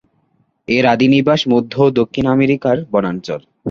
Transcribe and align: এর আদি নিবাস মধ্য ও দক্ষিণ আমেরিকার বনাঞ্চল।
এর 0.67 0.85
আদি 0.93 1.07
নিবাস 1.07 1.41
মধ্য 1.51 1.73
ও 1.83 1.95
দক্ষিণ 1.99 2.25
আমেরিকার 2.35 2.77
বনাঞ্চল। 2.91 3.41